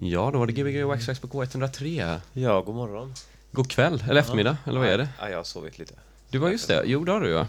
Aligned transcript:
Ja, 0.00 0.30
då 0.32 0.38
var 0.38 0.46
det 0.46 0.52
Gbg 0.52 0.84
Waxtrax 0.84 1.20
på 1.20 1.26
K103. 1.28 2.20
Ja, 2.32 2.60
god 2.60 2.74
morgon. 2.74 3.14
God 3.52 3.70
kväll, 3.70 4.04
eller 4.08 4.20
eftermiddag, 4.20 4.56
eller 4.64 4.80
vad 4.80 4.88
är 4.88 4.98
det? 4.98 5.08
Ja, 5.20 5.28
jag 5.28 5.36
har 5.36 5.44
sovit 5.44 5.78
lite. 5.78 5.94
Du 6.30 6.38
var 6.38 6.50
just 6.50 6.68
det, 6.68 6.82
jo 6.86 7.04
det 7.04 7.12
har 7.12 7.20
du 7.20 7.28
ju. 7.28 7.44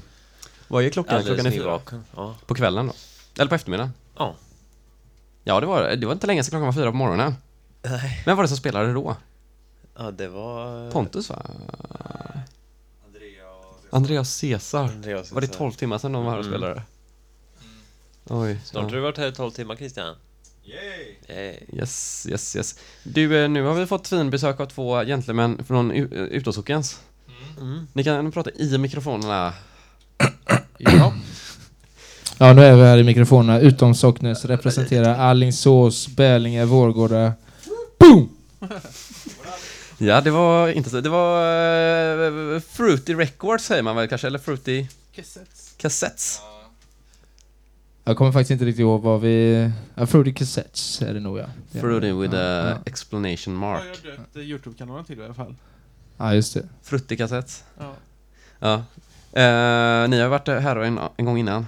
Vad 0.67 0.83
är 0.83 0.89
klockan? 0.89 1.23
klockan 1.23 1.45
är 1.45 1.51
fyra. 1.51 1.79
Ja. 2.15 2.35
På 2.45 2.55
kvällen 2.55 2.87
då? 2.87 2.93
Eller 3.41 3.49
på 3.49 3.55
eftermiddagen? 3.55 3.93
Ja. 4.17 4.35
Ja, 5.43 5.59
det 5.59 5.65
var, 5.65 5.95
det 5.95 6.05
var 6.05 6.13
inte 6.13 6.27
länge 6.27 6.43
sedan 6.43 6.49
klockan 6.51 6.65
var 6.65 6.73
fyra 6.73 6.91
på 6.91 6.97
morgonen. 6.97 7.35
Nej. 7.81 8.23
Vem 8.25 8.37
var 8.37 8.43
det 8.43 8.47
som 8.47 8.57
spelade 8.57 8.93
då? 8.93 9.15
Ja, 9.97 10.11
det 10.11 10.27
var... 10.27 10.91
Pontus 10.91 11.29
va? 11.29 11.41
Andreas 13.91 14.41
Caesar. 14.41 14.83
Andreas 14.83 15.31
Var 15.31 15.41
det 15.41 15.47
Caesar. 15.47 15.59
12 15.59 15.71
timmar 15.71 15.97
sedan 15.97 16.11
de 16.11 16.23
var 16.25 16.31
här 16.31 16.39
och 16.39 16.45
Mm. 16.45 16.59
spelade? 16.59 16.81
Oj. 18.25 18.59
Snart 18.65 18.83
har 18.83 18.89
ja. 18.89 18.95
du 18.95 19.01
varit 19.01 19.17
här 19.17 19.27
i 19.27 19.31
12 19.31 19.51
timmar, 19.51 19.75
Christian. 19.75 20.15
Yay! 20.69 21.59
Yes, 21.73 22.27
yes, 22.29 22.55
yes. 22.55 22.79
Du, 23.03 23.43
eh, 23.43 23.49
nu 23.49 23.63
har 23.63 23.73
vi 23.73 23.85
fått 23.85 24.07
fin 24.07 24.29
besök 24.29 24.59
av 24.59 24.65
två 24.65 25.03
gentlemän 25.05 25.63
från 25.67 25.91
eh, 25.91 26.03
Utåsockens. 26.11 26.99
Mm. 27.59 27.87
Ni 27.93 28.03
kan 28.03 28.31
prata 28.31 28.51
i 28.51 28.77
mikrofonerna. 28.77 29.53
Ja. 30.81 31.13
ja, 32.37 32.53
nu 32.53 32.61
är 32.61 32.75
vi 32.75 32.83
här 32.83 32.97
i 32.97 33.03
mikrofonerna. 33.03 33.59
Utom 33.59 33.95
Socknes 33.95 34.45
representerar 34.45 35.15
Alingsås, 35.15 36.07
Bälinge, 36.07 36.65
Vårgårda. 36.65 37.33
Boom! 37.99 38.29
Ja, 40.01 40.21
det 40.21 40.31
var 40.31 40.69
inte 40.69 40.89
så. 40.89 41.01
Det 41.01 41.09
var 41.09 42.31
uh, 42.31 42.59
Fruity 42.59 43.15
Records 43.15 43.65
säger 43.65 43.83
man 43.83 43.95
väl 43.95 44.07
kanske, 44.07 44.27
eller 44.27 44.39
Fruity 44.39 44.87
Cassettes. 45.15 45.73
Cassettes. 45.77 46.41
Jag 48.03 48.17
kommer 48.17 48.31
faktiskt 48.31 48.51
inte 48.51 48.65
riktigt 48.65 48.79
ihåg 48.79 49.01
vad 49.01 49.21
vi... 49.21 49.71
Ja, 49.95 50.05
Fruity 50.05 50.33
Cassettes 50.33 51.01
är 51.01 51.13
det 51.13 51.19
nog 51.19 51.37
ja. 51.37 51.45
Fruity 51.81 52.11
with 52.11 52.33
ja, 52.35 52.39
a 52.41 52.69
ja. 52.69 52.77
explanation 52.85 53.53
Ja, 53.53 53.59
mark. 53.59 53.83
jag 54.03 54.11
har 54.11 54.17
döpt 54.17 54.35
eh, 54.35 54.41
Youtube-kanalen 54.41 55.05
till 55.05 55.19
i 55.19 55.25
alla 55.25 55.33
fall. 55.33 55.55
ja, 56.17 56.33
just 56.33 56.53
det. 56.53 56.63
Fruity 56.83 57.17
Cassettes. 57.17 57.63
Ja. 57.79 57.93
Ja. 58.59 58.73
Eh, 59.41 60.09
ni 60.09 60.19
har 60.19 60.27
varit 60.27 60.47
här 60.47 60.75
en, 60.75 60.99
en 61.17 61.25
gång 61.25 61.37
innan. 61.37 61.67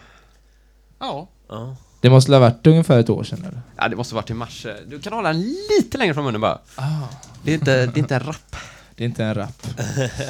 Ja. 0.99 1.27
Ja. 1.49 1.75
Det 2.01 2.09
måste 2.09 2.31
ha 2.33 2.39
varit 2.39 2.67
ungefär 2.67 2.99
ett 2.99 3.09
år 3.09 3.23
sedan 3.23 3.39
eller? 3.39 3.61
Ja, 3.77 3.87
det 3.87 3.95
måste 3.95 4.15
varit 4.15 4.29
i 4.29 4.33
mars. 4.33 4.65
Du 4.87 4.99
kan 4.99 5.13
hålla 5.13 5.33
den 5.33 5.41
lite 5.69 5.97
längre 5.97 6.13
från 6.13 6.23
munnen 6.25 6.41
bara. 6.41 6.59
Ah. 6.75 7.07
Det 7.43 7.51
är 7.51 7.55
inte, 7.55 7.85
det 7.85 7.97
är 7.97 7.97
inte 7.97 8.15
en 8.15 8.23
rapp. 8.23 8.55
Det 8.95 9.03
är 9.03 9.05
inte 9.05 9.23
en 9.23 9.33
rap. 9.33 9.67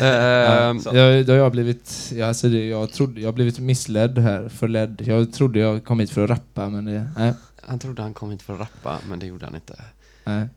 Ja, 0.02 0.80
så. 0.84 0.96
jag, 0.96 1.26
då 1.26 1.34
har 1.34 1.38
jag 1.38 1.52
blivit... 1.52 2.12
Ja, 2.16 2.28
alltså 2.28 2.50
det, 2.50 2.68
jag, 2.68 2.92
trodde, 2.94 3.22
jag 3.22 3.28
har 3.28 3.34
blivit 3.34 3.60
missledd 3.60 4.18
här, 4.18 4.50
förledd. 4.50 5.02
Jag 5.06 5.34
trodde 5.34 5.60
jag 5.60 5.84
kom 5.86 6.00
hit 6.00 6.12
för 6.12 6.24
att 6.24 6.30
rappa, 6.30 6.70
men 6.70 6.86
det... 6.86 7.10
Nej. 7.18 7.34
Han 7.62 7.80
trodde 7.80 8.02
han 8.02 8.14
kom 8.14 8.32
hit 8.32 8.42
för 8.42 8.54
att 8.54 8.60
rappa, 8.60 8.98
men 9.10 9.20
det 9.20 9.26
gjorde 9.26 9.46
han 9.46 9.56
inte. 9.56 9.82
nej. 10.24 10.48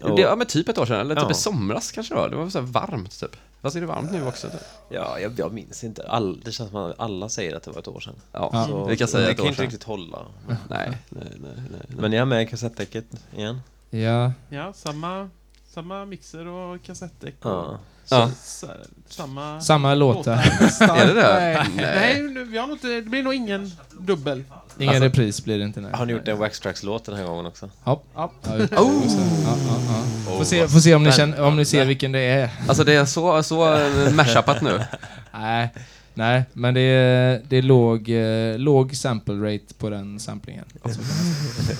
Och- 0.00 0.16
det, 0.16 0.22
ja, 0.22 0.36
men 0.36 0.46
typ 0.46 0.68
ett 0.68 0.78
år 0.78 0.86
sedan, 0.86 1.00
eller 1.00 1.14
typ 1.14 1.24
Ja. 1.24 1.30
i 1.30 1.34
somras 1.34 1.92
kanske 1.92 2.14
det 2.14 2.20
var. 2.20 2.28
Det 2.28 2.36
var 2.36 2.50
så 2.50 2.58
här 2.58 2.66
varmt 2.66 3.20
typ. 3.20 3.36
Fast 3.62 3.76
är 3.76 3.80
det 3.80 3.86
varmt 3.86 4.12
nu 4.12 4.26
också? 4.26 4.48
Typ? 4.48 4.60
Ja, 4.88 5.18
jag, 5.18 5.32
jag 5.36 5.52
minns 5.52 5.84
inte. 5.84 6.02
All, 6.08 6.40
det 6.44 6.52
känns 6.52 6.70
som 6.70 6.78
att 6.78 7.00
alla 7.00 7.28
säger 7.28 7.56
att 7.56 7.62
det 7.62 7.70
var 7.70 7.78
ett 7.78 7.88
år 7.88 8.00
sedan. 8.00 8.14
Ja, 8.32 8.50
Ja. 8.52 8.66
Så 8.66 8.84
vi 8.84 8.96
kan 8.96 9.08
säga 9.08 9.24
det 9.26 9.30
ett 9.30 9.36
kan 9.36 9.44
år 9.44 9.48
inte 9.48 9.56
sedan. 9.56 9.66
riktigt 9.66 9.82
hålla. 9.84 10.18
Nej, 10.48 10.56
nej, 10.68 10.96
nej, 11.08 11.24
nej, 11.40 11.52
nej. 11.70 11.80
Men 11.88 12.12
jag 12.12 12.20
är 12.20 12.24
med 12.24 12.42
i 12.42 12.46
kassettdäcket 12.46 13.04
igen. 13.36 13.60
Ja. 13.90 14.32
Ja, 14.48 14.72
samma, 14.72 15.30
samma 15.74 16.04
mixer 16.04 16.46
och 16.46 16.82
kassettdäck. 16.82 17.34
och 17.44 17.50
Ja. 17.50 17.78
Ja. 18.08 18.28
s- 18.32 18.64
samma... 19.08 19.60
Samma 19.60 19.94
låtar. 19.94 20.32
Är 20.80 21.06
det 21.06 21.14
det? 21.14 21.66
Nej, 21.76 22.22
Nej. 22.32 22.44
vi 22.44 22.58
har 22.58 22.66
nog 22.66 22.76
inte, 22.76 22.88
det 22.88 23.02
blir 23.02 23.22
nog 23.22 23.34
ingen 23.34 23.70
dubbel. 24.00 24.44
Ingen 24.78 24.88
Alltså- 24.88 25.04
repris 25.04 25.44
blir 25.44 25.58
det 25.58 25.64
inte. 25.64 25.80
Nej. 25.80 25.90
Har 25.94 26.06
ni 26.06 26.12
gjort 26.12 26.28
en 26.28 26.38
Waxtrax-låt 26.38 27.04
den 27.04 27.14
här 27.16 27.24
gången 27.24 27.46
också? 27.46 27.70
Ja. 27.84 28.02
Ja. 28.14 28.32
Ja. 28.42 28.50
Oh! 28.52 28.58
Ja, 28.66 29.56
ja, 29.66 29.78
ja. 29.88 30.32
Oh, 30.32 30.38
Får 30.38 30.44
se, 30.44 30.68
får 30.68 30.78
se 30.80 30.94
om, 30.94 31.02
ni 31.04 31.12
känner, 31.12 31.40
om 31.42 31.56
ni 31.56 31.64
ser 31.64 31.84
vilken 31.84 32.12
det 32.12 32.20
är. 32.20 32.50
Alltså 32.68 32.84
det 32.84 32.94
är 32.94 33.04
så, 33.04 33.42
så 33.42 33.78
mashupat 34.14 34.62
nu. 34.62 34.80
Nej, 35.32 35.68
nej 36.14 36.44
men 36.52 36.74
det 36.74 36.80
är, 36.80 37.42
det 37.48 37.56
är 37.56 37.62
låg, 37.62 38.08
eh, 38.10 38.58
låg 38.58 38.96
sample 38.96 39.34
rate 39.54 39.74
på 39.78 39.90
den 39.90 40.20
samplingen. 40.20 40.64
Så. 40.84 41.00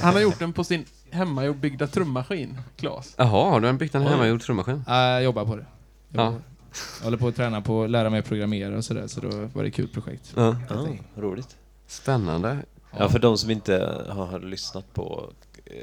Han 0.03 0.15
har 0.15 0.21
gjort 0.21 0.39
den 0.39 0.53
på 0.53 0.65
sin 0.65 0.85
hemmabyggda 1.13 1.87
trummaskin, 1.87 2.59
Klas. 2.77 3.15
Jaha, 3.19 3.51
har 3.51 3.61
du 3.61 3.73
byggt 3.73 3.95
en 3.95 4.03
hemmagjord 4.03 4.43
trummaskin? 4.43 4.85
Ja, 4.87 5.11
Jag 5.11 5.23
jobbar 5.23 5.45
på 5.45 5.57
det. 5.57 5.67
Jobbar 6.11 6.25
Ja. 6.25 6.31
på 6.31 6.37
det. 6.37 6.43
Jag 6.99 7.05
håller 7.05 7.19
på 7.19 7.29
att 7.29 7.37
träna 7.37 7.61
på 7.61 7.83
att 7.85 7.91
lära 7.91 8.11
mig 8.11 8.23
programmera 8.23 8.77
och 8.77 8.85
sådär, 8.85 9.07
så 9.07 9.21
då 9.21 9.29
var 9.55 9.63
det 9.63 9.69
ett 9.69 9.75
kul 9.75 9.89
projekt. 9.89 10.33
Ja. 10.37 10.57
Ja, 10.69 10.87
roligt. 11.17 11.57
Spännande. 11.87 12.59
Ja, 12.99 13.09
för 13.09 13.19
de 13.19 13.39
som 13.39 13.51
inte 13.51 14.05
har, 14.09 14.27
har 14.27 14.41
lyssnat 14.41 14.95
på 14.95 15.31
eh, 15.65 15.75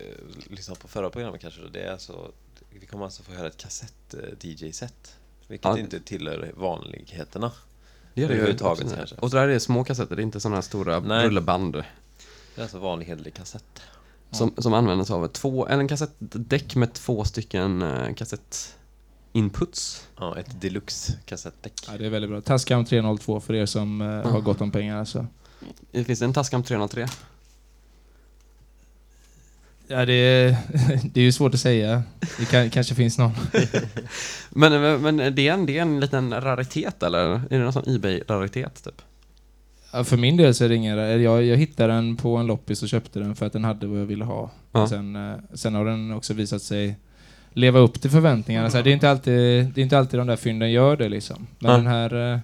lyssnat 0.49 0.79
på 0.79 0.87
förra 0.87 1.09
programmet 1.09 1.41
kanske, 1.41 1.61
det 1.73 1.79
är 1.81 1.91
alltså 1.91 2.31
vi 2.79 2.85
kommer 2.85 3.05
alltså 3.05 3.23
få 3.23 3.31
höra 3.31 3.47
ett 3.47 3.57
kassett-DJ-set. 3.57 5.15
Vilket 5.47 5.65
Ja. 5.65 5.77
inte 5.79 5.99
tillhör 5.99 6.51
vanligheterna. 6.57 7.51
Det 8.13 8.21
gör 8.21 8.27
det. 8.27 8.33
Överhuvudtaget 8.33 8.95
kanske. 8.95 9.15
Och 9.15 9.29
så 9.29 9.35
där 9.37 9.43
är 9.43 9.47
det 9.47 9.59
små 9.59 9.83
kassetter, 9.83 10.15
det 10.15 10.21
är 10.21 10.23
inte 10.23 10.39
sådana 10.39 10.55
här 10.57 10.61
stora 10.61 10.99
Nej. 10.99 11.25
rulleband. 11.25 11.73
Det 11.73 11.83
är 12.55 12.61
alltså 12.61 12.79
vanlig 12.79 13.05
hederlig 13.05 13.33
kassett. 13.33 13.81
Som, 14.31 14.53
som 14.57 14.73
används 14.73 15.11
av 15.11 15.27
två, 15.27 15.67
eller 15.67 15.79
en 15.79 15.87
kassettdäck 15.87 16.75
med 16.75 16.93
två 16.93 17.23
stycken 17.23 17.81
eh, 17.81 18.13
kassettinputs. 18.13 20.07
Ja, 20.19 20.37
ett 20.37 20.61
deluxe-kassettdäck. 20.61 21.73
Ja, 21.87 21.97
det 21.97 22.05
är 22.05 22.09
väldigt 22.09 22.31
bra. 22.31 22.41
Tascam 22.41 22.85
302 22.85 23.39
för 23.39 23.53
er 23.53 23.65
som 23.65 24.01
eh, 24.01 24.31
har 24.31 24.41
gott 24.41 24.61
om 24.61 24.71
pengar 24.71 24.97
alltså. 24.97 25.27
Det 25.91 26.03
finns 26.03 26.21
en 26.21 26.33
Tascam 26.33 26.63
303. 26.63 27.07
Ja, 29.87 30.05
det 30.05 30.13
är, 30.13 30.57
det 31.13 31.19
är 31.19 31.23
ju 31.23 31.31
svårt 31.31 31.53
att 31.53 31.59
säga. 31.59 32.03
Det 32.39 32.45
kan, 32.45 32.69
kanske 32.69 32.95
finns 32.95 33.17
någon. 33.17 33.31
Men, 34.49 35.01
men 35.01 35.35
det, 35.35 35.47
är 35.47 35.53
en, 35.53 35.65
det 35.65 35.77
är 35.77 35.81
en 35.81 35.99
liten 35.99 36.41
raritet 36.41 37.03
eller? 37.03 37.19
Är 37.19 37.39
det 37.49 37.59
någon 37.59 37.73
sån 37.73 37.87
Ebay-raritet 37.87 38.83
typ? 38.83 39.01
För 40.03 40.17
min 40.17 40.37
del 40.37 40.53
så 40.55 40.65
är 40.65 40.69
det 40.69 40.75
ingen... 40.75 40.97
Jag, 41.21 41.43
jag 41.43 41.57
hittade 41.57 41.93
den 41.93 42.15
på 42.15 42.37
en 42.37 42.47
loppis 42.47 42.83
och 42.83 42.89
köpte 42.89 43.19
den 43.19 43.35
för 43.35 43.45
att 43.45 43.53
den 43.53 43.63
hade 43.63 43.87
vad 43.87 43.99
jag 44.01 44.05
ville 44.05 44.23
ha. 44.25 44.51
Ja. 44.71 44.87
Sen, 44.87 45.15
eh, 45.15 45.35
sen 45.53 45.75
har 45.75 45.85
den 45.85 46.11
också 46.13 46.33
visat 46.33 46.61
sig 46.61 46.95
leva 47.53 47.79
upp 47.79 48.01
till 48.01 48.09
förväntningarna. 48.11 48.69
Så 48.69 48.77
här, 48.77 48.83
det, 48.83 48.89
är 48.89 48.93
inte 48.93 49.09
alltid, 49.09 49.33
det 49.75 49.81
är 49.81 49.83
inte 49.83 49.97
alltid 49.97 50.19
de 50.19 50.27
där 50.27 50.35
fynden 50.35 50.71
gör 50.71 50.97
det 50.97 51.09
liksom. 51.09 51.47
Men 51.59 51.71
Ja. 51.71 51.77
den 51.77 51.87
här... 51.87 52.33
eh, 52.33 52.39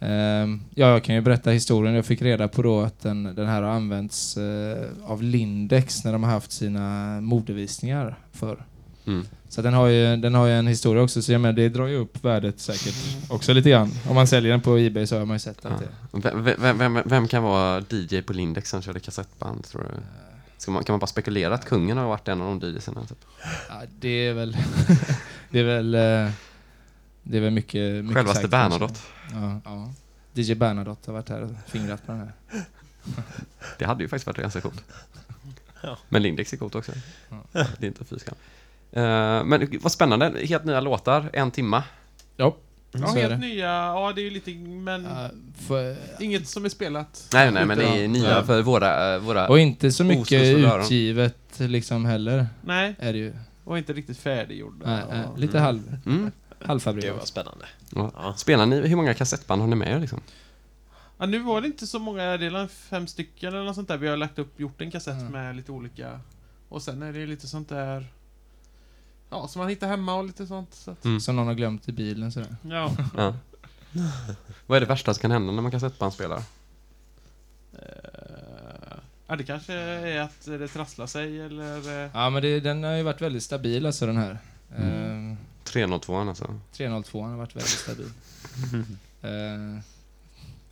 ehm, 0.00 0.60
ja, 0.74 0.86
jag 0.88 1.04
kan 1.04 1.14
ju 1.14 1.20
berätta 1.20 1.50
historien. 1.50 1.94
Jag 1.94 2.06
fick 2.06 2.22
reda 2.22 2.48
på 2.48 2.62
då 2.62 2.80
att 2.80 3.00
den, 3.00 3.22
den 3.34 3.46
här 3.46 3.62
har 3.62 3.70
använts 3.70 4.36
eh, 4.36 4.86
av 5.06 5.22
Lindex 5.22 6.04
när 6.04 6.12
de 6.12 6.22
har 6.22 6.30
haft 6.30 6.52
sina 6.52 7.20
modevisningar 7.20 8.18
förr. 8.32 8.64
Mm. 9.06 9.26
Så 9.48 9.62
den 9.62 9.74
har, 9.74 9.86
ju, 9.86 10.16
den 10.16 10.34
har 10.34 10.46
ju 10.46 10.52
en 10.52 10.66
historia 10.66 11.02
också, 11.02 11.22
så 11.22 11.32
jag 11.32 11.40
menar, 11.40 11.52
det 11.52 11.68
drar 11.68 11.86
ju 11.86 11.96
upp 11.96 12.24
värdet 12.24 12.60
säkert 12.60 12.94
också 13.30 13.52
lite 13.52 13.70
grann. 13.70 13.90
Om 14.08 14.14
man 14.14 14.26
säljer 14.26 14.50
den 14.52 14.60
på 14.60 14.78
Ebay 14.78 15.06
så 15.06 15.18
har 15.18 15.24
man 15.24 15.34
ju 15.34 15.38
sett 15.38 15.66
att 15.66 15.82
Ja. 16.12 16.18
det... 16.20 16.54
Vem, 16.58 16.78
vem, 16.78 17.02
vem, 17.04 17.28
kan 17.28 17.42
vara 17.42 17.82
DJ 17.90 18.20
på 18.22 18.32
Lindex 18.32 18.70
som 18.70 18.82
körde 18.82 19.00
kassettband 19.00 19.64
tror 19.64 19.82
du? 19.82 19.88
Ska 20.58 20.70
man, 20.70 20.84
kan 20.84 20.92
man 20.92 21.00
bara 21.00 21.06
spekulera 21.06 21.54
att 21.54 21.64
kungen 21.64 21.96
har 21.98 22.06
varit 22.08 22.28
en 22.28 22.40
av 22.42 22.60
de 22.60 22.66
DJsarna? 22.68 23.06
Typ? 23.06 23.18
Ja, 23.68 23.82
det 24.00 24.08
är 24.28 24.32
väl... 24.34 24.56
det 25.50 25.58
är 25.60 25.64
väl... 25.64 25.94
eh, 25.94 26.30
Det 27.22 27.36
är 27.36 27.40
väl 27.40 27.50
mycket... 27.50 28.04
mycket 28.04 28.14
Självaste 28.16 28.40
sagt. 28.40 28.50
Bernadotte. 28.50 29.00
Ja, 29.32 29.60
ja. 29.64 29.92
DJ 30.34 30.54
Bernadotte 30.54 31.10
har 31.10 31.12
varit 31.12 31.28
här 31.28 31.42
och 31.42 31.50
fingrat 31.66 32.06
på 32.06 32.12
den 32.12 32.20
här. 32.20 32.32
Det 33.78 33.84
hade 33.84 34.02
ju 34.02 34.08
faktiskt 34.08 34.26
varit 34.26 34.36
ganska 34.38 34.60
coolt. 34.60 34.84
Ja. 35.82 35.98
Men 36.08 36.22
Lindex 36.22 36.52
är 36.52 36.56
coolt 36.56 36.74
också. 36.74 36.92
Ja. 37.30 37.36
Det 37.52 37.86
är 37.86 37.88
inte 37.88 38.04
fy 38.04 38.16
men 38.90 39.78
vad 39.82 39.92
spännande, 39.92 40.32
helt 40.48 40.64
nya 40.64 40.80
låtar, 40.80 41.30
en 41.32 41.50
timma. 41.50 41.82
Ja, 42.36 42.56
Ja, 42.92 43.06
helt 43.06 43.28
det. 43.30 43.36
nya. 43.36 43.66
Ja, 43.66 44.12
det 44.14 44.20
är 44.20 44.22
ju 44.24 44.30
lite, 44.30 44.50
men 44.54 45.04
Ja, 45.04 45.28
för, 45.66 45.96
inget 46.20 46.48
som 46.48 46.64
är 46.64 46.68
spelat. 46.68 47.28
Nej, 47.32 47.50
nej, 47.52 47.66
men 47.66 47.78
det 47.78 47.84
är 47.84 48.08
nya 48.08 48.30
Ja. 48.30 48.42
för 48.44 48.62
våra... 48.62 49.14
eh, 49.14 49.20
våra 49.20 49.48
och 49.48 49.58
inte 49.58 49.92
så 49.92 50.04
mycket 50.04 50.42
utgivet 50.42 51.36
liksom 51.60 52.04
heller, 52.04 52.46
Nej, 52.60 52.94
är 52.98 53.12
det 53.12 53.18
ju. 53.18 53.32
och 53.64 53.78
inte 53.78 53.92
riktigt 53.92 54.18
färdiggjorda. 54.18 54.86
Nej, 54.86 55.02
nej, 55.10 55.24
och- 55.26 55.38
lite 55.38 55.58
halv, 55.58 55.96
mm. 56.06 56.30
Det 56.58 56.66
halvfabrikat. 56.66 57.16
var 57.18 57.24
spännande. 57.24 57.64
ja. 57.94 58.10
Ja. 58.16 58.34
Spelar 58.36 58.66
ni, 58.66 58.88
hur 58.88 58.96
många 58.96 59.14
kassettband 59.14 59.60
har 59.60 59.68
ni 59.68 59.76
med 59.76 59.96
er 59.96 60.00
liksom? 60.00 60.20
Ja, 61.18 61.26
nu 61.26 61.38
var 61.38 61.60
det 61.60 61.66
inte 61.66 61.86
så 61.86 61.98
många, 61.98 62.36
det 62.36 62.46
är 62.46 62.66
fem 62.66 63.06
stycken 63.06 63.48
eller 63.54 63.64
något 63.64 63.74
sånt 63.74 63.88
där. 63.88 63.96
Vi 63.96 64.08
har 64.08 64.16
lagt 64.16 64.38
upp, 64.38 64.60
gjort 64.60 64.80
en 64.80 64.90
kassett 64.90 65.20
Mm. 65.20 65.32
med 65.32 65.56
lite 65.56 65.72
olika. 65.72 66.20
Och 66.68 66.82
sen 66.82 67.02
är 67.02 67.12
det 67.12 67.26
lite 67.26 67.46
sånt 67.48 67.68
där... 67.68 68.06
Ja, 69.30 69.48
som 69.48 69.60
man 69.60 69.68
hittar 69.68 69.88
hemma 69.88 70.14
och 70.14 70.24
lite 70.24 70.46
sånt. 70.46 70.74
Så 70.74 70.90
att, 70.90 71.04
Mm. 71.04 71.20
Som 71.20 71.36
någon 71.36 71.46
har 71.46 71.54
glömt 71.54 71.88
i 71.88 71.92
bilen 71.92 72.32
sådär. 72.32 72.56
ja. 72.62 72.96
Ja. 73.16 73.34
vad 74.66 74.76
är 74.76 74.80
det 74.80 74.86
värsta 74.86 75.14
som 75.14 75.20
kan 75.20 75.30
hända 75.30 75.52
när 75.52 75.62
man 75.62 75.70
kassettband 75.70 76.12
spelar? 76.12 76.42
Eh, 77.72 78.98
ja, 79.26 79.36
det 79.36 79.44
kanske 79.44 79.72
är 79.74 80.20
att 80.20 80.44
det 80.44 80.68
trasslar 80.68 81.06
sig 81.06 81.40
eller... 81.40 82.04
eh, 82.04 82.10
Ja 82.14 82.30
men 82.30 82.42
det, 82.42 82.60
den 82.60 82.82
har 82.84 82.92
ju 82.92 83.02
varit 83.02 83.20
väldigt 83.20 83.42
stabil 83.42 83.86
alltså 83.86 84.06
den 84.06 84.16
här. 84.16 84.38
Mm. 84.76 85.30
Eh, 85.32 85.36
302 85.64 86.16
alltså. 86.20 86.60
302 86.72 87.22
har 87.22 87.36
varit 87.36 87.56
väldigt 87.56 87.70
stabil. 87.70 88.10
Eh, 89.22 89.78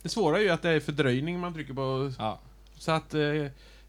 Det 0.01 0.09
svåra 0.09 0.37
är 0.37 0.41
ju 0.41 0.49
att 0.49 0.61
det 0.61 0.69
är 0.69 0.79
fördröjning 0.79 1.39
man 1.39 1.53
trycker 1.53 1.73
på. 1.73 2.13
ja. 2.19 2.39
Så 2.77 2.91
att 2.91 3.13
eh, 3.13 3.21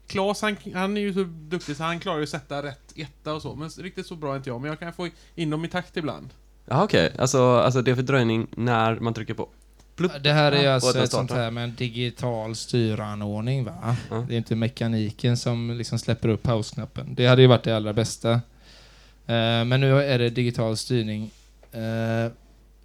Klas, 0.09 0.41
han, 0.41 0.55
han 0.73 0.97
är 0.97 1.01
ju 1.01 1.13
så 1.13 1.23
duktig 1.23 1.75
så 1.75 1.83
han 1.83 1.99
klarar 1.99 2.17
ju 2.17 2.23
att 2.23 2.29
sätta 2.29 2.63
rätt 2.63 2.93
etta 2.95 3.33
och 3.33 3.41
så. 3.41 3.55
Men 3.55 3.69
riktigt 3.69 4.07
så 4.07 4.15
bra 4.15 4.31
är 4.33 4.37
inte 4.37 4.49
jag. 4.49 4.61
Men 4.61 4.69
jag 4.69 4.79
kan 4.79 4.93
få 4.93 5.09
in 5.35 5.49
dem 5.49 5.65
i 5.65 5.67
takt 5.67 5.97
ibland. 5.97 6.29
Ja, 6.65 6.83
okej. 6.83 7.13
Alltså, 7.17 7.43
alltså 7.43 7.81
det 7.81 7.91
är 7.91 7.95
fördröjning 7.95 8.47
när 8.57 8.99
man 8.99 9.13
trycker 9.13 9.33
på 9.33 9.49
plupp. 9.95 10.11
Det 10.23 10.31
här 10.33 10.51
är 10.51 10.67
och 10.67 10.73
alltså 10.73 10.99
ett 10.99 11.11
sånt 11.11 11.31
här 11.31 11.51
med 11.51 11.63
en 11.63 11.75
digital 11.75 12.55
styranordning 12.55 13.63
va? 13.63 13.95
Ja. 14.09 14.25
Det 14.29 14.33
är 14.33 14.37
inte 14.37 14.55
mekaniken 14.55 15.37
som 15.37 15.71
liksom 15.77 15.99
släpper 15.99 16.29
upp 16.29 16.43
pausknappen. 16.43 17.15
Det 17.15 17.27
hade 17.27 17.41
ju 17.41 17.47
varit 17.47 17.63
det 17.63 17.75
allra 17.75 17.93
bästa. 17.93 18.31
Eh, 18.31 19.65
men 19.65 19.81
nu 19.81 20.01
är 20.01 20.19
det 20.19 20.29
digital 20.29 20.77
styrning. 20.77 21.31
eh, 21.71 22.31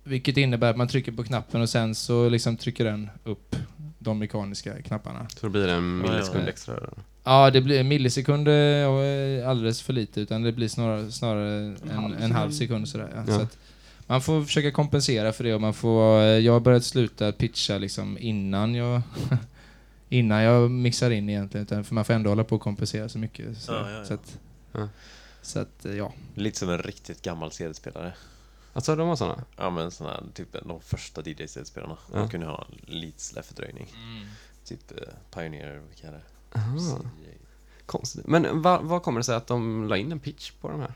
vilket 0.07 0.37
innebär 0.37 0.71
att 0.71 0.77
man 0.77 0.89
trycker 0.89 1.13
på 1.13 1.25
knappen 1.25 1.61
och 1.61 1.69
sen 1.69 1.95
så 1.95 2.29
liksom 2.29 2.57
trycker 2.57 2.85
den 2.85 3.11
upp 3.25 3.57
de 3.99 4.19
mekaniska 4.19 4.83
knapparna. 4.83 5.27
Så 5.29 5.47
då 5.47 5.49
blir 5.51 5.67
det 5.67 5.73
en 5.73 5.99
millisekund 5.99 6.49
extra. 6.49 6.75
Ja, 7.25 7.51
det 7.51 7.61
blir 7.61 7.83
millisekunder 7.85 8.53
är 8.53 9.45
alldeles 9.45 9.83
för 9.83 9.93
lite 9.93 10.21
utan 10.21 10.43
det 10.43 10.53
blir 10.53 10.69
snarare, 10.69 11.13
snarare 11.13 11.77
en, 11.83 11.91
halv 11.91 12.17
en 12.21 12.33
halv 12.33 12.51
sekund. 12.51 12.89
sådär. 12.89 13.13
Ja. 13.15 13.25
Ja. 13.27 13.35
Så 13.39 13.41
att 13.43 13.59
man 14.07 14.21
får 14.23 14.45
försöka 14.45 14.71
kompensera 14.71 15.33
för 15.33 15.45
det 15.45 15.55
och 15.55 15.61
man 15.61 15.75
får... 15.75 16.21
eh, 16.21 16.25
Jag 16.27 16.53
har 16.53 16.61
börjat 16.61 16.85
sluta 16.85 17.33
pitcha 17.33 17.79
liksom 17.79 18.19
innan 18.19 18.75
jag... 18.75 19.03
innan 20.09 20.43
jag 20.43 20.71
mixar 20.71 21.11
in 21.11 21.29
egentligen, 21.29 21.67
utan 21.67 21.85
för 21.85 21.95
man 21.95 22.05
får 22.05 22.13
ändå 22.15 22.31
hålla 22.31 22.45
på 22.45 22.57
och 22.57 22.63
kompensera 22.63 23.09
så 23.09 23.19
mycket. 23.19 23.59
Så, 23.59 23.73
Ja, 23.73 23.91
ja, 23.91 23.99
ja. 23.99 24.05
så 24.05 24.15
att... 24.15 24.39
Ja. 24.73 24.89
Så 25.43 25.59
att, 25.61 25.85
eh, 25.85 25.95
ja. 25.97 26.13
Lite 26.35 26.59
som 26.59 26.71
en 26.71 26.79
riktigt 26.79 27.23
gammal 27.23 27.53
CD-spelare. 27.53 28.13
Alltså, 28.73 28.97
de 28.97 29.09
var 29.09 29.17
såna? 29.17 29.45
Ja 29.57 29.71
men 29.71 29.91
här, 30.01 30.23
typ 30.35 30.57
de 30.65 30.81
första 30.81 31.21
DJ-CD-spelarna. 31.23 31.97
Ja. 32.13 32.19
De 32.19 32.29
kunde 32.29 32.47
ha 32.47 32.67
lite 32.87 33.23
släpp 33.23 33.47
fördröjning. 33.47 33.87
Typ 34.65 34.91
eh, 34.91 34.97
Pioneer, 35.35 35.81
vilka 35.89 36.09
är 36.09 36.13
det? 36.13 36.21
Aha, 36.55 37.01
konstigt. 37.87 38.27
Men 38.27 38.63
vad 38.63 38.83
vad 38.83 39.03
kommer 39.03 39.21
det 39.21 39.25
sig 39.25 39.35
att 39.37 39.47
de 39.47 39.89
la 39.89 39.97
in 39.97 40.13
en 40.13 40.21
pitch 40.21 40.51
på 40.61 40.69
de 40.69 40.81
här? 40.81 40.93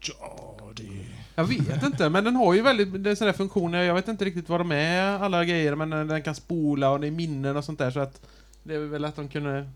Ja, 0.00 0.56
det... 0.76 1.06
Jag 1.34 1.44
vet 1.44 1.82
inte, 1.82 2.08
men 2.08 2.24
den 2.24 2.36
har 2.36 2.54
ju 2.54 2.62
väldigt 2.62 3.04
det 3.04 3.10
är 3.10 3.14
sådana 3.14 3.32
funktioner. 3.32 3.82
Jag 3.82 3.94
vet 3.94 4.08
inte 4.08 4.24
riktigt 4.24 4.48
vad 4.48 4.60
de 4.60 4.72
är, 4.72 5.18
alla 5.18 5.44
grejer, 5.44 5.74
men 5.74 5.90
den 5.90 6.22
kan 6.22 6.34
spola 6.34 6.90
och 6.90 7.00
det 7.00 7.06
är 7.06 7.10
minnen 7.10 7.56
och 7.56 7.64
sånt 7.64 7.78
där. 7.78 7.90
Så 7.90 8.00
att 8.00 8.20
det 8.62 8.74
är 8.74 8.78
väl 8.78 9.04
att 9.04 9.16
de 9.16 9.28
kunde... 9.28 9.68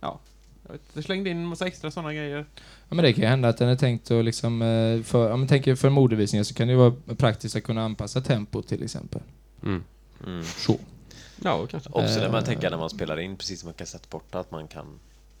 Ja, 0.00 0.20
jag 0.66 0.72
vet, 0.72 0.80
inte, 0.88 1.02
slängde 1.02 1.30
in 1.30 1.46
massa 1.46 1.66
extra 1.66 1.90
sådana 1.90 2.14
grejer. 2.14 2.46
Ja, 2.88 2.94
men 2.94 3.04
det 3.04 3.12
kan 3.12 3.22
ju 3.22 3.28
hända 3.28 3.48
att 3.48 3.58
den 3.58 3.68
är 3.68 3.76
tänkt 3.76 4.10
att 4.10 4.24
liksom... 4.24 4.62
eh, 4.62 5.02
För, 5.02 5.30
ja, 5.30 5.36
men 5.36 5.48
tänker 5.48 5.74
för 5.74 5.90
modevisningar 5.90 6.44
så 6.44 6.54
kan 6.54 6.66
det 6.66 6.72
ju 6.72 6.78
vara 6.78 6.94
praktiskt 7.16 7.56
att 7.56 7.62
kunna 7.62 7.84
anpassa 7.84 8.20
tempot 8.20 8.68
till 8.68 8.82
exempel. 8.82 9.20
Mm. 9.62 9.84
Mm. 10.26 10.44
Så. 10.44 10.78
Ja, 11.44 11.66
kanske. 11.70 11.90
Också 11.92 12.20
det 12.20 12.28
man 12.28 12.38
Eh. 12.38 12.44
tänker 12.44 12.70
när 12.70 12.78
man 12.78 12.90
spelar 12.90 13.20
in, 13.20 13.36
precis 13.36 13.60
som 13.60 13.68
en 13.68 13.74
kassettporta, 13.74 14.38
att 14.38 14.50
man 14.50 14.68
kan 14.68 14.86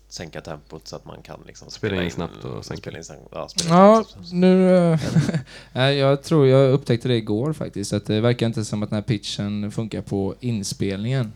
sänka 0.08 0.40
tempot 0.40 0.88
så 0.88 0.96
att 0.96 1.04
man 1.04 1.22
kan 1.22 1.40
liksom 1.46 1.70
Spela 1.70 2.02
in 2.04 2.10
snabbt 2.10 2.44
och 2.44 2.64
sänka. 2.64 2.80
Spela 2.80 2.98
in 2.98 3.04
ja, 3.32 3.48
spela 3.48 3.74
Ja, 3.76 4.04
snabbt. 4.04 4.32
nu... 4.32 4.76
eh, 4.76 5.00
Nej, 5.72 5.96
jag 5.96 6.22
tror 6.22 6.46
jag 6.46 6.72
upptäckte 6.72 7.08
det 7.08 7.16
igår 7.16 7.52
faktiskt. 7.52 7.92
Att 7.92 8.06
det 8.06 8.20
verkar 8.20 8.46
inte 8.46 8.64
som 8.64 8.82
att 8.82 8.90
den 8.90 8.94
här 8.96 9.02
pitchen 9.02 9.70
funkar 9.70 10.02
på 10.02 10.34
inspelningen. 10.40 11.32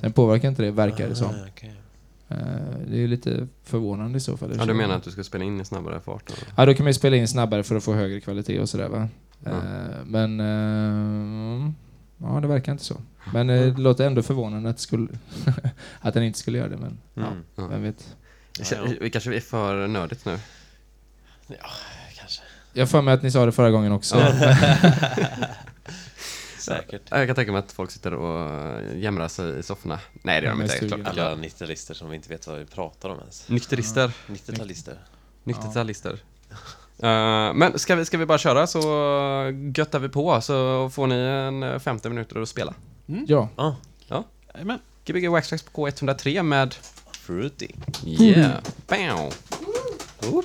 Sen 0.00 0.12
påverkar 0.12 0.48
inte 0.48 0.62
det, 0.62 0.70
verkar 0.70 1.08
det 1.08 1.16
som. 1.16 1.26
Ah, 1.26 1.46
okej. 1.52 1.74
Eh, 2.28 2.36
Det 2.88 2.96
är 2.96 3.00
ju 3.00 3.06
lite 3.08 3.48
förvånande 3.64 4.16
i 4.18 4.20
så 4.20 4.36
fall. 4.36 4.54
Ja, 4.58 4.64
du 4.64 4.74
menar 4.74 4.96
att 4.96 5.02
du 5.04 5.10
ska 5.10 5.24
spela 5.24 5.44
in 5.44 5.60
i 5.60 5.64
snabbare 5.64 6.00
fart? 6.00 6.26
Då? 6.28 6.34
Ja, 6.56 6.66
då 6.66 6.74
kan 6.74 6.84
man 6.84 6.90
ju 6.90 6.94
spela 6.94 7.16
in 7.16 7.28
snabbare 7.28 7.62
för 7.62 7.76
att 7.76 7.84
få 7.84 7.92
högre 7.94 8.20
kvalitet 8.20 8.60
och 8.60 8.68
sådär 8.68 8.88
va. 8.88 9.08
Ja. 9.44 9.50
Eh, 9.50 9.56
Men... 10.06 10.38
Ja, 12.18 12.40
det 12.40 12.46
verkar 12.48 12.72
inte 12.72 12.84
så. 12.84 12.94
Men 13.32 13.50
eh, 13.50 13.74
det 13.74 13.80
låter 13.82 14.06
ändå 14.06 14.22
förvånande 14.22 14.70
att, 14.70 14.80
skulle 14.80 15.08
att 16.00 16.14
den 16.14 16.22
inte 16.22 16.38
skulle 16.38 16.58
göra 16.58 16.68
det. 16.68 16.76
Men 16.76 16.98
Mm. 17.16 17.44
ja, 17.56 17.66
vem 17.66 17.82
vet. 17.82 18.16
Ja, 18.58 18.64
ja. 18.70 18.92
Vi 19.00 19.10
kanske 19.10 19.36
är 19.36 19.40
för 19.40 19.86
nördigt 19.86 20.24
nu. 20.24 20.38
Ja, 21.46 21.56
kanske. 22.18 22.42
Jag 22.72 22.90
för 22.90 23.02
mig 23.02 23.14
att 23.14 23.22
ni 23.22 23.30
sa 23.30 23.46
det 23.46 23.52
förra 23.52 23.70
gången 23.70 23.92
också. 23.92 24.16
Säkert. 26.58 27.02
Ja, 27.10 27.18
Jag 27.18 27.26
kan 27.28 27.36
tänka 27.36 27.52
mig 27.52 27.58
att 27.58 27.72
folk 27.72 27.90
sitter 27.90 28.14
och 28.14 28.50
eh, 28.50 28.98
jämrar 28.98 29.28
sig 29.28 29.58
i 29.58 29.62
sofforna. 29.62 29.98
Nej, 30.22 30.40
det 30.40 30.46
gör 30.46 30.52
Ja, 30.60 30.66
de 30.80 30.94
inte. 30.94 31.10
Alla 31.10 31.34
90-talister 31.34 31.94
som 31.94 32.10
vi 32.10 32.16
inte 32.16 32.28
vet 32.28 32.46
vad 32.46 32.58
vi 32.58 32.64
pratar 32.64 33.08
om 33.08 33.18
ens. 33.20 33.48
Nykterister. 33.48 34.12
90-talister. 34.26 34.94
Nyktertalister. 35.44 36.18
Eh, 36.98 37.52
men 37.54 37.78
ska 37.78 37.94
vi, 37.96 38.04
ska 38.04 38.18
vi 38.18 38.26
bara 38.26 38.38
köra 38.38 38.66
så 38.66 38.80
göttar 39.76 39.98
vi 39.98 40.08
på 40.08 40.40
så 40.40 40.90
får 40.90 41.06
ni 41.06 41.14
en 41.14 41.62
eh, 41.62 41.78
50 41.78 42.08
minuter 42.08 42.40
att 42.40 42.48
spela. 42.48 42.74
Ja. 43.06 43.48
Ja, 44.08 44.24
Jajamän. 44.54 44.78
Gbg 45.04 45.28
Waxtrax 45.28 45.62
på 45.62 45.88
K103 45.88 46.42
med 46.42 46.74
fruity. 47.12 47.68
Yeah, 48.06 48.62
bam! 48.88 49.30
Jag 50.20 50.44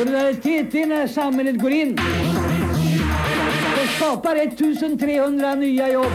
Solidaritet 0.00 0.74
är 0.74 0.86
när 0.86 1.06
samhället 1.06 1.60
går 1.60 1.70
in 1.70 1.98
och 3.82 3.88
skapar 3.96 4.36
1300 4.36 5.54
nya 5.54 5.92
jobb. 5.92 6.12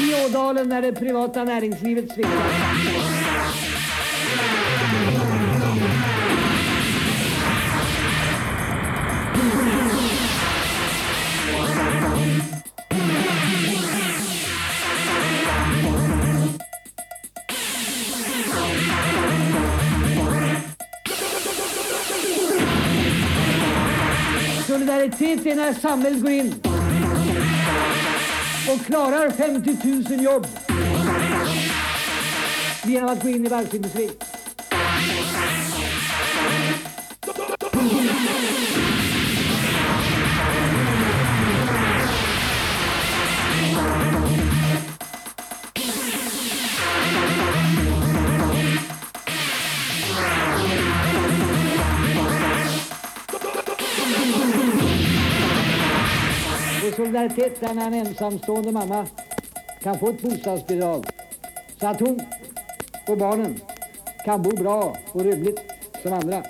I 0.00 0.26
Ådalen 0.26 0.68
när 0.68 0.82
det 0.82 0.92
privata 0.92 1.44
näringslivet 1.44 2.12
sviktar. 2.12 3.03
Solidaritet 24.94 25.46
är 25.46 25.54
när 25.56 25.72
samhället 25.72 26.22
går 26.22 26.30
in 26.30 26.54
och 28.68 28.86
klarar 28.86 29.30
50 29.30 29.76
000 30.14 30.24
jobb 30.24 30.46
genom 32.84 33.10
att 33.10 33.22
gå 33.22 33.28
in 33.28 33.46
i 33.46 33.48
varvsindustrin. 33.48 34.10
Solidaritet 57.14 57.60
där 57.60 57.68
en 57.68 57.94
ensamstående 57.94 58.72
mamma 58.72 59.06
kan 59.82 59.98
få 59.98 60.08
ett 60.08 60.22
bostadsbidrag 60.22 61.06
så 61.80 61.86
att 61.86 62.00
hon 62.00 62.20
och 63.06 63.18
barnen 63.18 63.60
kan 64.24 64.42
bo 64.42 64.50
bra 64.56 64.96
och 65.12 65.20
rymligt 65.20 65.60
som 66.02 66.12
andra. 66.12 66.42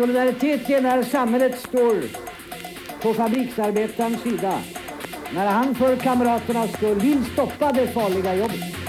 Solidaritet 0.00 0.70
är 0.70 0.80
när 0.80 1.02
samhället 1.02 1.58
står 1.58 2.02
på 3.02 3.14
fabriksarbetarens 3.14 4.22
sida. 4.22 4.58
När 5.34 5.46
han 5.46 5.74
för 5.74 5.96
kamraternas 5.96 6.72
skull 6.72 7.00
vill 7.00 7.24
stoppa 7.24 7.72
det 7.72 7.86
farliga 7.86 8.34
jobbet. 8.34 8.79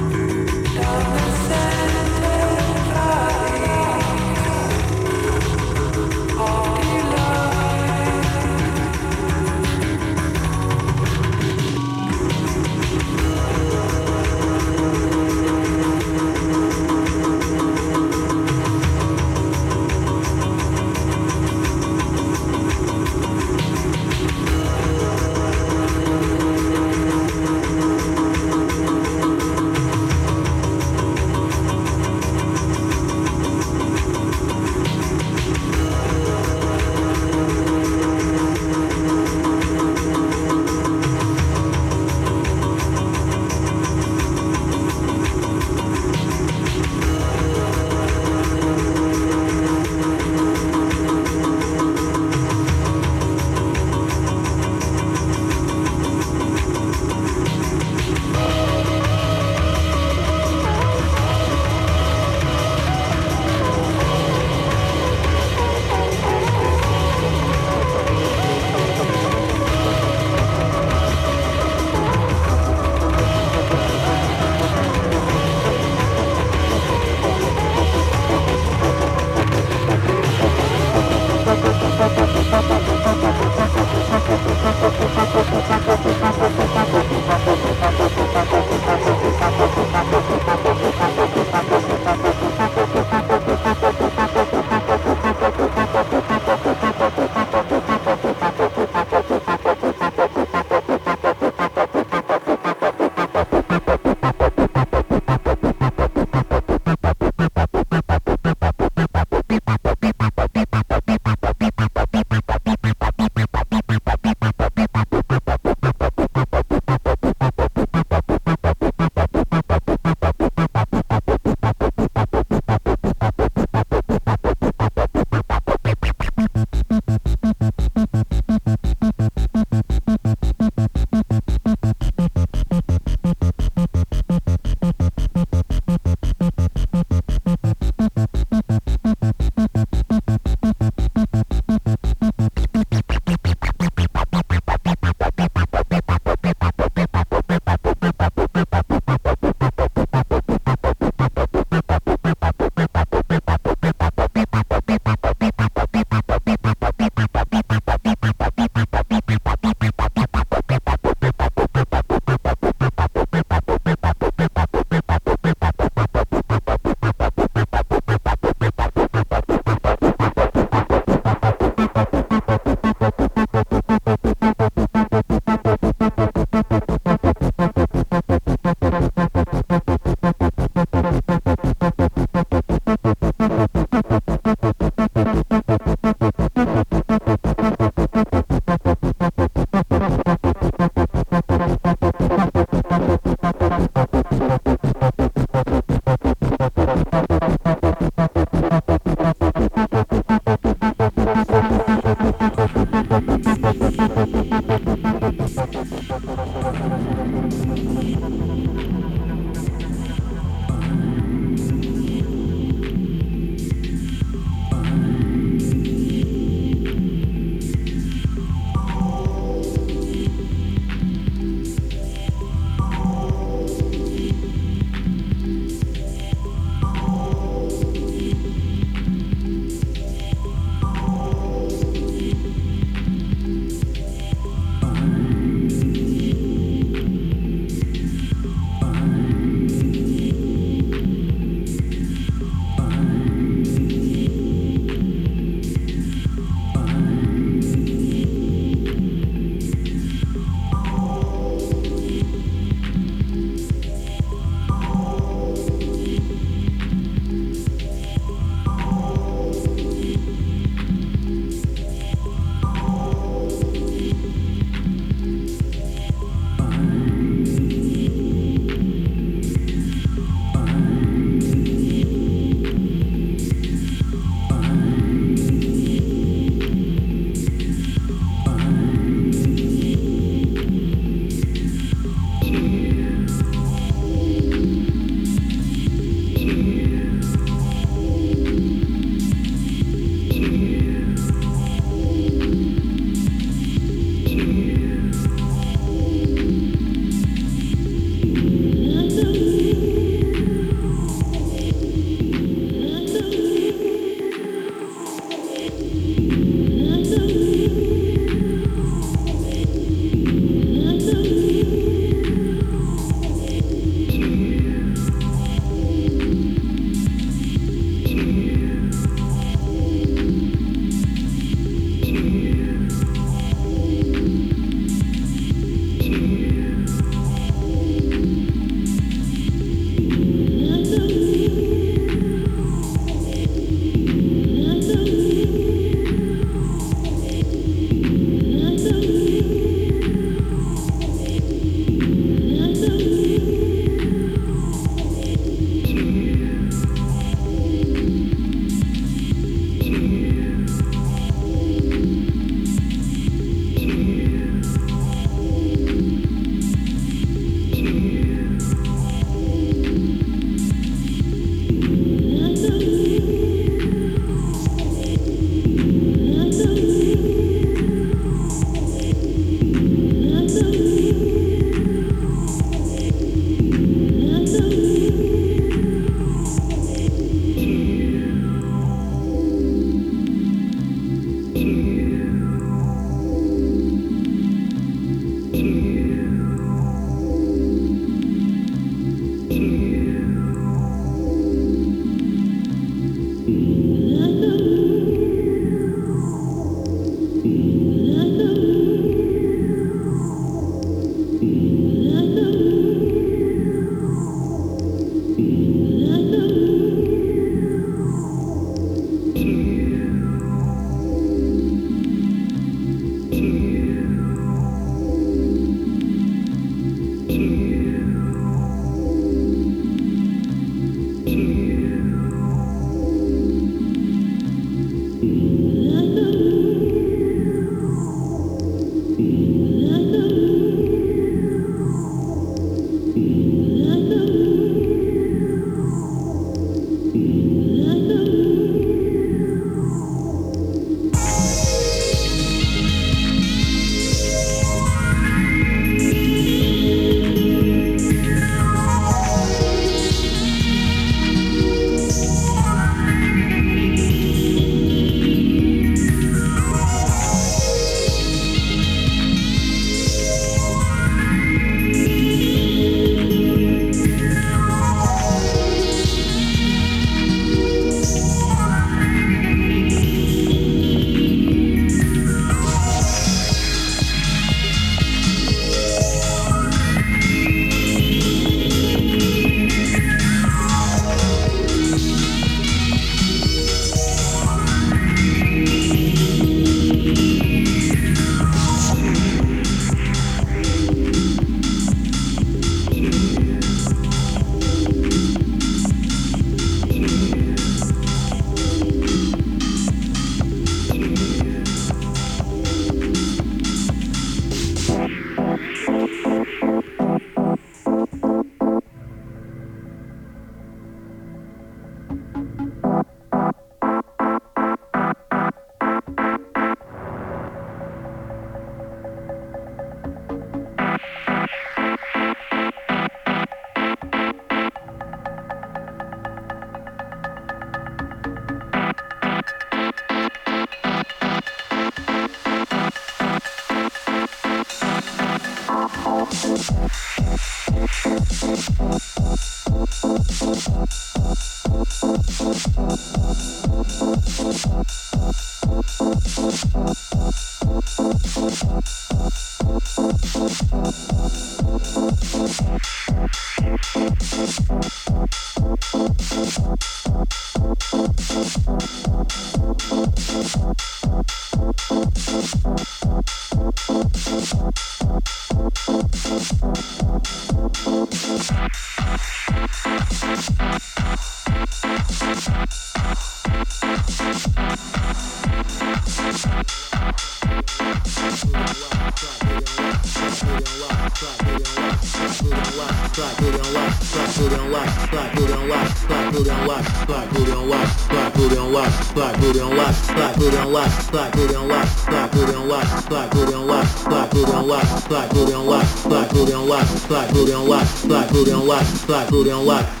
unstuck, 599.01 599.29
booty 599.29 599.51
lock. 599.51 600.00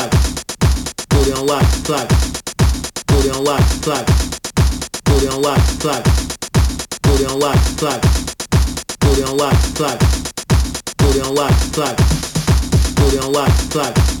clap. 0.01 0.11
Put 1.09 1.27
it 1.27 1.37
on 1.37 1.45
lock, 1.45 1.65
clap. 1.83 2.09
Put 3.07 3.25
it 3.25 3.35
on 3.35 3.43
lock, 3.43 3.61
clap. 3.81 4.07
Put 5.05 5.23
it 5.23 5.33
on 5.33 5.41
lock, 5.41 5.59
clap. 5.79 6.03
Put 7.03 7.21
it 7.21 7.29
on 7.29 7.39
lock, 7.39 7.57
clap. 7.77 8.01
Put 8.99 9.17
it 9.19 9.29
on 9.29 9.37
lock, 9.37 9.55
clap. 9.75 9.99
Put 10.97 11.15
it 11.15 11.25
on 11.25 11.35
lock, 11.35 11.53
clap. 11.73 11.97
Put 12.95 13.13
it 13.13 13.23
on 13.23 13.31
lock, 13.31 13.51
clap. 13.69 14.20